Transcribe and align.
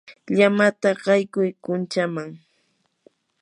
llamata 0.37 0.89
qaykuy 1.03 1.49
kunchaman. 1.63 2.29